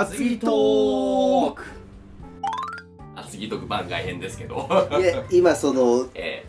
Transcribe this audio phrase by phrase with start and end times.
[0.00, 1.62] 厚木トーク。
[3.16, 3.66] 厚木トーク。
[3.66, 4.66] 番外編ですけど。
[4.98, 6.46] いや今その え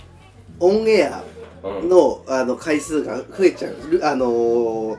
[0.58, 1.22] オンエア
[1.66, 1.90] えうん。
[1.90, 3.76] のあの回数が増えちゃう。
[4.04, 4.98] あのー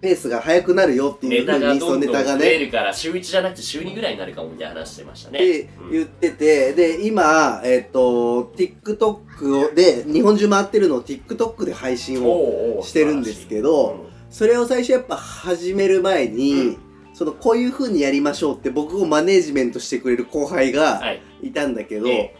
[0.00, 2.44] ペースが速くなるよっていネタうふうにそがどんどんのネタがね。
[2.44, 5.38] 増えるから週1じゃなくて週2ぐらいになるかもみたいな話してましたね。
[5.38, 16.91] って言っててで今えっ、と TikTok をで日本中回ってるのを TikTok で配信をおうおうしてるんですけどそれを最初やっぱ始める前に、うん
[17.22, 21.22] そのこういう風にやりましょうって僕をマネージメントしてくれる後輩がはい。
[21.44, 22.34] いたんだけど、え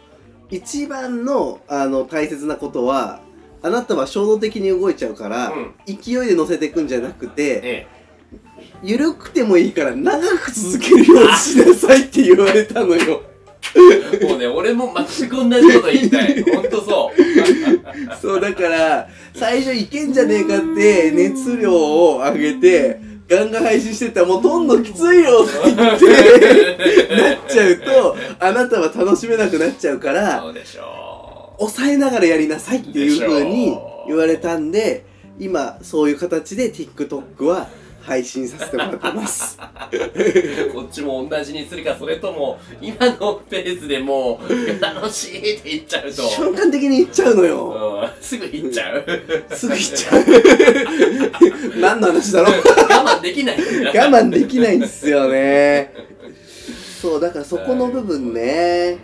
[0.49, 3.21] 一番のあの大切なことは
[3.61, 5.73] あなたは衝動的に動いちゃうから、うん。
[5.85, 7.87] 勢いで乗せていくんじゃなくてえ
[8.81, 13.21] 緩くてもいいから長く続けるようにしなさいって言われたのよ。
[14.21, 16.43] えもうね俺も全く同じこと言いたい。
[16.43, 18.15] ほんとそう。
[18.21, 35.05] そうだから最初いけんじゃねえかって熱量を上げてガンガン配信してったらもうどんどんきついよって言ってなっちゃうとあなたは楽しめなくなっちゃうからそうでしょ抑えながらやりなさいっていう風にでしょ言われたんで
[35.39, 37.69] 今そういう形で TikTok は
[38.03, 39.57] 配信させてもらってます。
[40.69, 46.21] う こっちも同じにするかそれとも今のペースでもう楽しいって言っちゃうと。
[46.23, 47.65] 瞬間的にいっちゃうのよ。
[47.65, 47.82] うん
[48.21, 49.05] すぐ行っちゃう。
[49.55, 51.79] すぐいっちゃう。
[51.79, 52.61] 何の話だろう。
[52.89, 55.93] 我慢できない我慢できないんですよね。
[57.01, 58.97] そうだからそこの部分ね。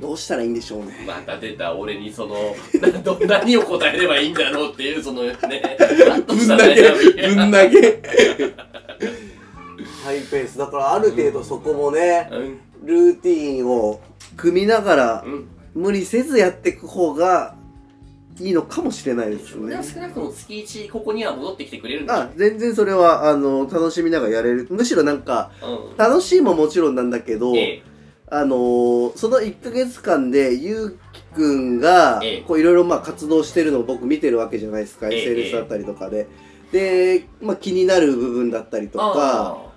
[0.00, 1.04] どうしたらいいんでしょうね。
[1.06, 6.90] また出た俺にそのなど何を答えればいいんだろうっていうそのねぶん投げ
[7.28, 8.00] ぶん投げ。
[10.04, 10.58] ハイペース。
[10.58, 12.60] だからある程度そこもね、うん。
[12.86, 14.00] ルーティーンを
[14.36, 15.48] 組みながらうん。
[15.72, 17.54] 無理せずやっていく方が
[18.40, 19.70] いいのかもしれないですね。
[19.70, 24.66] でも少なくとも月1ここには戻ってきてくれるんだあ全然それはあの楽しみながらやれる。
[24.70, 25.96] むしろなんかうん。
[25.96, 27.82] 楽しいももちろんなんだけど、ええ。
[28.30, 32.40] あのーその1ヶ月間でゆうきくんがええ。
[32.42, 36.26] こういろいろまあ活動してるのを僕見てるわけじゃないですか、ええ SNS だったりとかで。
[36.72, 39.70] で、まあ、気になる部分だったりとかあ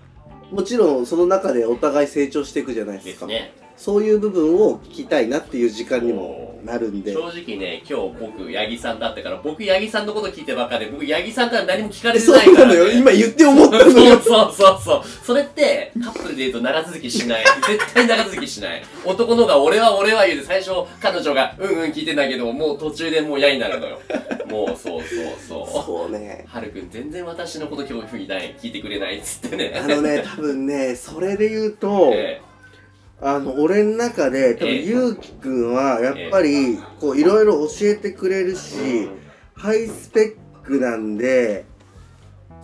[0.51, 7.11] もちろんその中でお互い成長していくじゃないでですすねそういう部分を聞きたいなっていう時間にもなるんで。
[7.11, 12.91] 正直ね今日僕八木さんだったから僕八木さんのこと聞いてばっかで僕八木さんから何も聞かれてそないうから、ね、なのよ。
[12.97, 15.01] 今言って思ったそうのよそうそうそう。
[15.25, 17.43] それってカップルで言うと長続きしない。
[17.67, 18.81] 絶対長続きしない。
[19.03, 20.39] 男のが俺は俺は言う。
[20.39, 20.71] て最初
[21.01, 23.99] 彼女がうんうん聞いてんだけどもう途中でもう嫌になるのよ。
[24.49, 25.85] もうそうそうそう。
[25.85, 26.45] そうね。
[26.47, 28.55] はるくん全然私のこと今日聞いない。
[28.63, 29.73] 聞いてくれないっつってね。
[29.77, 32.39] あのね多分ねそれで言うと、え
[33.25, 34.75] あの俺の中で多分え。
[34.79, 38.75] えゆうきくんはやっぱりこういろいろ教えてくれるし、
[39.05, 39.09] え
[39.55, 41.65] ハイスペックなんで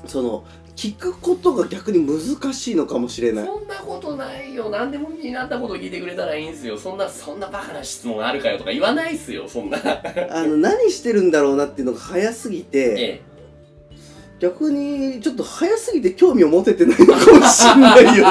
[0.05, 3.45] その聞くことが逆に難しいのかもしれない。
[3.45, 4.69] そんなことないよ。
[4.69, 6.77] 何でも気になったこと聞いてくれたらいいんすよ。
[6.77, 9.77] そんなそんなバカな質問あるかよとか言わないっすよそんな。
[10.31, 13.21] あの何してるんだろうなっていうのが早すぎてえ
[14.39, 18.25] 逆にちょっと早すぎて興味を持ててないのかもしれないよ。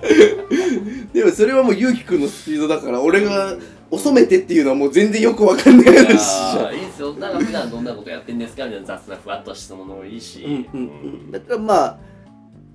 [1.12, 3.56] でもそれはもうゆうきくんのスピードだから俺が
[3.90, 6.66] 遅めてっていうのはもう全然よくわかんないえいや話じゃん。
[6.72, 7.12] ーいいっすよ。
[7.14, 8.64] なんか普段どんなことやってんですか？
[8.64, 10.80] みたいな雑なふわっとしたものもいいし、うんうん。
[10.80, 10.84] う
[11.28, 11.98] ん、だからまあ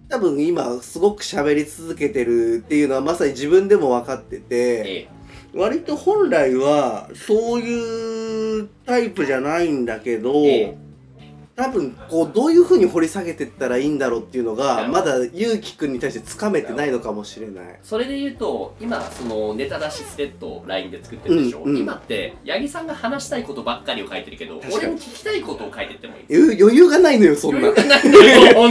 [0.10, 5.08] 多分今すごく喋り続けてるっていうのはまさに自分でも分かっててえ。
[5.54, 10.78] 割と本来はそういうタイプじゃないんだけど、ええ
[11.56, 17.80] 多分こうどういうふうに掘り下げてったらいいんだろうっていうのがまだゆうきくんに対してつかめてないのかもしれない。
[17.82, 27.68] それで言うと今そのネタ出しスレッドを LINE で作ってるでしょ、うんうん今って八木さんが話したいことばっかりを書いてるけど俺に聞きたいことを書いてってもいい余余裕がないのよそんな。
[27.70, 28.12] 余裕がないん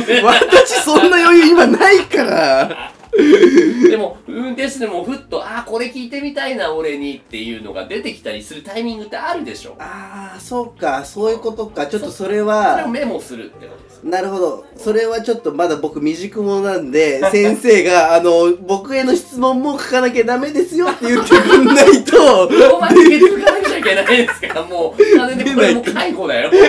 [0.07, 2.93] だよ 私そんな余裕今ないから。
[3.89, 9.77] でも運転手でもふっとああこれ聞いてみたいな俺にっていうのが出てきたりするタイミングってあるでしょ？
[9.79, 11.05] ああそうか。
[11.05, 11.87] そういうことか。
[11.87, 12.87] ちょっとそれそれをは。
[12.89, 14.65] メモするってことですなるほど。
[14.77, 24.49] それはちょっとまだ僕未熟者なんで、 先生が、あの、僕への質問も書かなきゃダメですよって言ってくんないと、ここまで受け継がなきゃいけないですか？
[24.55, 25.17] らもう。
[25.19, 26.51] 完全にこれも介護だよ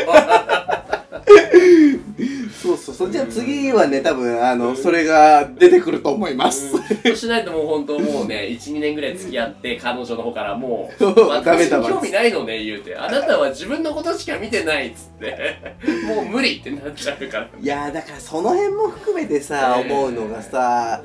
[2.95, 3.12] そうそうそう。
[3.12, 6.71] じゃあ次はね、多分、あの、それが出てくると思います。
[7.03, 11.03] そうしないともう本当もうね12年ぐらい付き合って彼女の方からもう
[11.44, 11.86] ダメだわ。
[11.86, 12.95] 私に興味ないのね言うて。
[12.95, 15.56] あなたは自分のことしか見てないっつって。
[16.07, 21.01] もう無理ってなっちゃうからいやーだからその辺も含めてさ、ええ思うのがさ、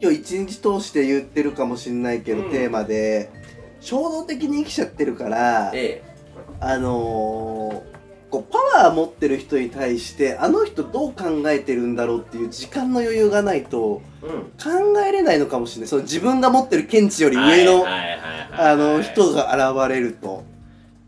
[0.00, 2.50] 今日一日通して言ってるかもしんないけど、うん。
[2.50, 3.30] テーマで、
[3.80, 6.02] 衝動的に生きちゃってるから、え
[6.60, 14.30] あのー、こうパワパー持ってる人に対してあの人どう考えてるんだろうっていう時間の余裕がないとうん。
[14.52, 15.88] 考えれないのかもしれない。
[15.88, 20.44] その自分が持ってる見地より上の、あの人が現れると。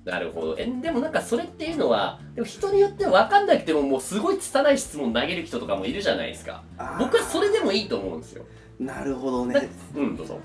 [0.04, 0.56] なるほど。
[0.58, 6.62] えでもなんかそれっていうのはでも人によっては分かんなくてももうすごい拙い質問投げる人とかもいるじゃないですか。
[6.98, 8.44] 僕はそれでもいいと思うんですよ。
[8.78, 10.38] なるほどだねうんどうぞ。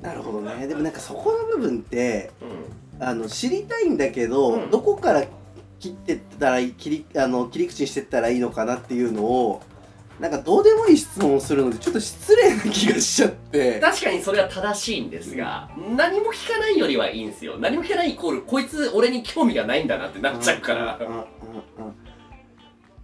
[0.00, 0.66] なるほどね。
[0.66, 3.06] でもなんかそこの部分ってうん。
[3.06, 4.70] あの知りたいんだけど、うん。
[4.70, 5.24] どこから
[5.78, 9.62] 切ってったらいい切りあの切り口にしてったらいいのかなっていうのを
[10.20, 13.78] なんかどうでもいい質問をするのでちょっと失礼な気がしちゃって。
[13.78, 17.56] 確かにそれは正しいんですが、何も聞かないよりはいいんですよ。
[17.58, 20.98] 何も聞かないイコールこいつ俺に興味がないんだなってなっちゃうから。
[21.00, 21.24] うんうんうんうん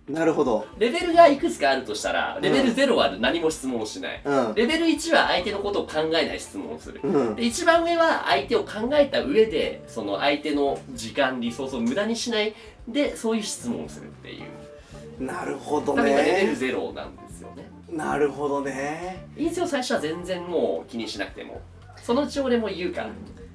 [0.09, 0.67] なるほど。
[0.79, 4.21] レベルがいくつかあるとしたらレベル0は何も質問をしない。
[4.23, 4.55] うん。
[4.55, 7.01] レベル1は相手のことを考えない質問をする。
[7.03, 7.37] うん。
[7.37, 12.55] で一番上は相手を考えた上でその相手の時間リソースを無駄にしない。
[12.87, 15.25] でそういう質問をするっていう。
[15.25, 17.71] なるほど多分今レベルね0なんですよね。
[17.91, 19.27] なるほどね。
[19.39, 21.63] いいですよ最初は全然もう気にしなくても。
[21.97, 23.11] そのうち俺も言うから。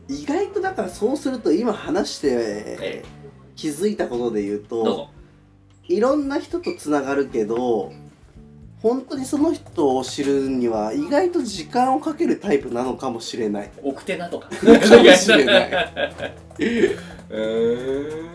[0.07, 3.05] 意外とだからそうすると今話してえ。
[3.55, 5.09] 気づいたことで言うとどうぞ
[5.89, 7.91] いろんな人とつながるけど
[8.81, 13.71] 本当にその人を知るには意外と時間をかけるタイプなのかもしれない。
[13.83, 14.47] 奥手なとか。
[14.47, 15.69] かもしれない
[16.59, 18.29] うーん。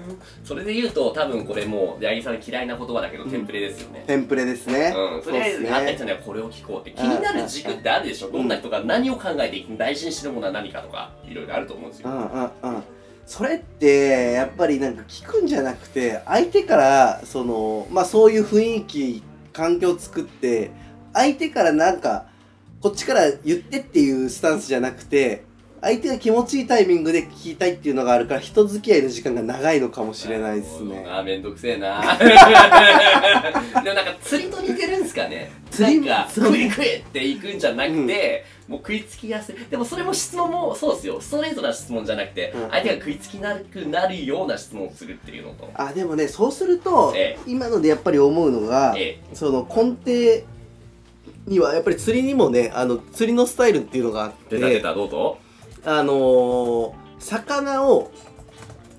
[0.44, 4.04] それで言うと多分これもう八木さん嫌いな言葉だけど、テンプレですよね。
[4.06, 8.26] テンプレですね、うん、とりあえずあったね人にはこれを聞こうって気になる軸ってあるでしょ？
[8.26, 8.32] うん。
[8.34, 12.10] どんな人が何を考えて大事にしてるものは何かとかいろいろあると思うんですよ。
[12.10, 12.82] うんうんうん
[13.26, 19.22] それってやっぱりなんか聞くんじゃなくて相手からそのまあそういう雰囲気
[19.52, 20.70] 環境を作って
[21.12, 22.26] 相手からなんか
[22.80, 25.44] こっちから言ってっていうスタンスじゃなくて
[25.84, 31.04] 相手が気持ちいいタイミングで聞きたいっていうのがあるから人付き合いの時間が長いのかもしれないですね。
[31.06, 32.00] あーめんどくせえな。
[32.18, 35.52] でもなんか釣りと似てるんですかね。
[35.70, 36.44] 釣りなんかそう。
[36.46, 39.56] 食え食えっていくんじゃなくて、もう食いつきやすい。
[39.70, 41.20] でもそれも質問もそうですよ。
[41.20, 42.70] ストレートな質問じゃなくて、うん。
[42.70, 45.68] 相手が食いつきなくなるような質問をするっていうのと。
[45.74, 47.38] あでもねそうすると、ええ。
[47.46, 49.18] 今のでやっぱり思うのが、え。
[49.34, 50.46] その根底
[51.46, 54.56] にはやっぱり釣りにもねあの釣りのスタイルっていうのがあって。
[54.56, 55.38] 出た出たどうぞ
[55.84, 58.10] あのー、魚を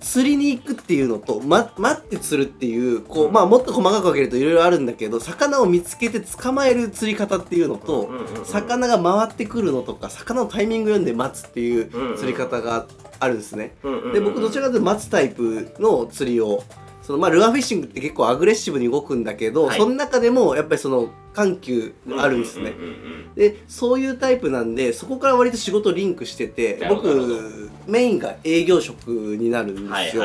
[0.05, 12.85] 釣りに行くっていうのと、ま、待って釣るっていうこう、まあもっと細かく分けるといろいろあるんだけど魚を見つけて捕まえる釣り方っていうのと、うんうんうん魚が回ってくるのとか魚のタイミング読んで待つっていううんうん釣り方が
[13.19, 13.75] あるんですね。
[13.81, 14.13] うんうんうん。
[14.13, 16.63] で僕どちらかというと待つタイプの釣りを
[17.05, 19.77] そのまあルアーフィッシングって結構アグレッシブに動くんだけど、はい。
[19.77, 22.71] その中でもやっぱりその緩急があるんですね。
[22.71, 30.23] うんうんうんうんでそういうタイプなんでそこから割と仕事リンクしてて僕メインが営業職になるんはいですよ。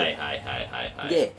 [1.09, 1.35] で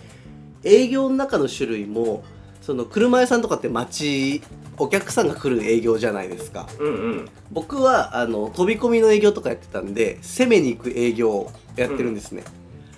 [0.66, 2.26] 営業の中の種類も
[2.62, 4.42] その車屋さんとかって街
[4.78, 6.68] お客さんが来る営業じゃないですか。
[6.78, 6.90] うんう
[7.22, 7.30] ん。
[7.52, 12.44] 僕はあの飛び込みの営業とかやってたんで攻めに行く営業をやってるんですね、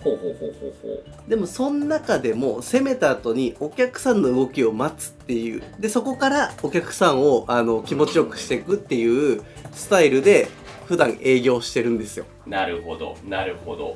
[0.03, 1.29] ほうほうほうほうほう。
[1.29, 5.63] でもその中でも攻めた後にお客さんの動きを待つっていう。
[5.79, 9.41] でそこからお客さんをあの気持ちよくしていくっていう
[9.71, 10.47] スタイルで
[10.87, 12.25] 普段営業してるんですよ。
[12.45, 13.95] なるほどなるほど。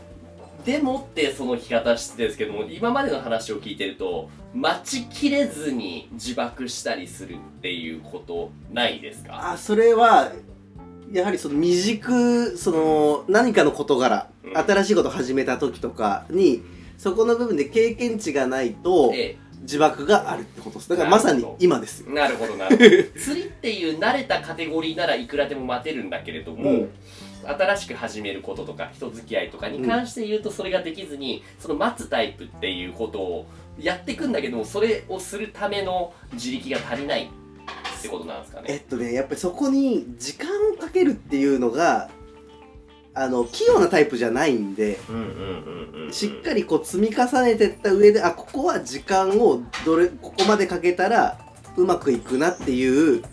[0.66, 9.52] でもってその聞き方してですけども今までの話を聞いてると待ちきれずに自爆したりするっていうことないですか？
[9.52, 10.32] あそれは
[11.12, 14.58] やはりその未熟その何かの事柄、うん。
[14.58, 16.64] 新しいことを始めた時とかに
[16.98, 20.90] そこの部分で経験値がないとえ自爆があるってことです。
[20.90, 22.90] だからまさに今ですなるほどなるほど。
[23.20, 26.90] 釣りっていう慣れたカテゴリーならいくらでも待てるんだけれども、うん。
[27.46, 33.46] 新しく始めることとか人付き合いとかに関して言うとそれができずに、その待つタイプっていうことを
[33.80, 37.30] やっていくんだけどもそれをするための自力が足りない
[37.98, 38.68] ってことなんですかね。
[38.70, 42.10] えっとねやっぱりそこに時間をかけるっていうのが
[43.14, 45.00] あの器用なタイプじゃないんで
[46.12, 51.40] しっかりこう積み重ねてった上であここは時間をどれここまでかけたら
[51.76, 53.24] うまくいくなっていう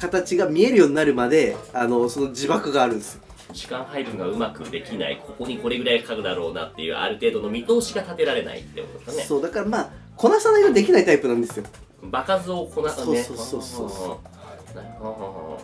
[0.00, 3.22] 形が見えるようになるまであのその自爆があるんですよ。
[3.52, 9.22] 時間配分がうまくできないここにこれぐらいかかるだろうなっていうある程度の見通しが立てられないってことですかね。
[9.24, 11.64] そうだからまあこなさないとできないタイプなんですよ
[12.02, 13.22] 場数をこなすね。
[13.22, 14.36] そうそうそうそう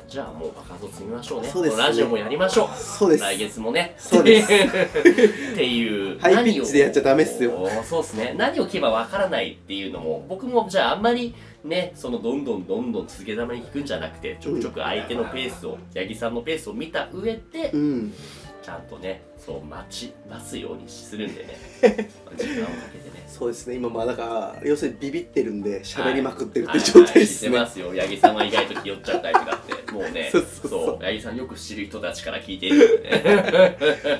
[0.08, 1.48] じゃあもう場数を積みましょうね。
[1.48, 1.82] そうですね。
[1.82, 2.68] ラジオもやりましょう。
[2.76, 3.22] そうです。
[3.22, 3.94] 来月もね。
[3.98, 4.48] そうです。
[4.52, 7.68] っていうハイピッチでやっちゃダメっすよ。
[7.84, 8.34] そうですね。
[8.36, 11.34] 何を聞けばわからないっていうのも僕もじゃああんまり
[11.64, 18.14] ねそのどんどんどんどん続けざまに聞くんじゃなくてちょくちょく相手のペースを八木さんのペースを見た上でうん
[18.62, 21.48] ちゃんとねそう待ち待つようにするんでね。
[22.36, 23.24] 時間をかけてね。
[23.26, 23.74] そうですね。
[23.76, 26.78] 今まあだから要するにビビってるんで喋りまくってるっはい。
[26.78, 27.66] て状態ですね、はい。
[27.66, 28.02] 知ってますよ。
[28.02, 30.30] 八木さんは意外と気負っちゃうタイプだって もうね。
[30.32, 33.76] そう八木さんよく知る人たちから聞いているね。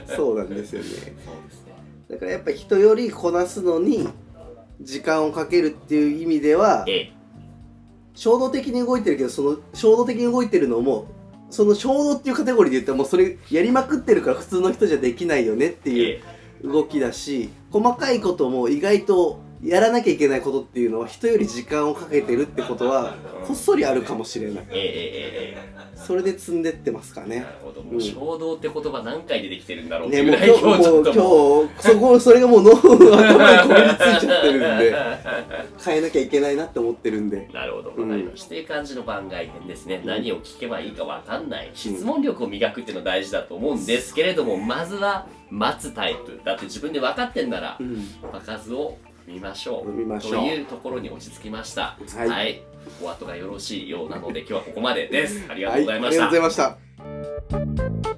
[0.17, 0.89] そうなんですよね。
[0.89, 1.73] そうですね。
[2.11, 4.09] だからやっぱ人よりこなすのに
[4.81, 7.13] 時間をかけるっていう意味ではええ。
[8.15, 11.07] 衝動的に動いてるけどその衝動的に動いてるのも
[11.53, 16.21] その衝動っていうカテゴリーで言ったらもうそれやりまくってるから普通の人じゃできないよねっていう
[16.65, 23.15] え動きだし細かいことも意外とやらなきゃいけないことっていうのは人より時間をかけてるってことは
[23.47, 24.65] こっそりあるかもしれない。
[24.71, 25.57] え
[25.95, 27.41] それで積んでってますかね。
[27.41, 30.59] なるほどもう衝動って言葉何回出てきてるんだろうってねいうぐらいもう
[31.05, 31.69] 今日もう。
[31.69, 34.97] 今日そこそれがもう脳の頭にこびりついちゃってるんで。
[35.85, 37.49] 変えなきゃいけないなって思ってるんで。
[37.53, 38.47] なるほど、わかりました。
[38.47, 40.03] っていう感じの番外編ですね。
[40.05, 41.71] 何を聞けばいいかわかんない。
[41.73, 46.41] 質問力を磨くっていうの大事だと思うんですけれども、まずは待つタイプ。
[46.45, 48.05] だって自分で分かってんならう、ん。
[48.33, 49.91] 場数を見ましょう。
[49.91, 51.97] 見ましょうというところに落ち着きました。
[52.17, 52.63] はい
[53.03, 55.45] お後がよろしいようなので、今日はここまでです。
[55.49, 56.27] ありがとはいうございました。
[56.27, 56.71] ありがとうござい
[57.59, 58.12] ました